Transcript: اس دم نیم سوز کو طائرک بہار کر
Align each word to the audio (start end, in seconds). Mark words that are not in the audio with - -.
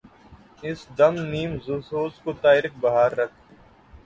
اس 0.63 0.79
دم 0.97 1.15
نیم 1.31 1.51
سوز 1.89 2.13
کو 2.23 2.31
طائرک 2.41 2.73
بہار 2.81 3.11
کر 3.11 3.27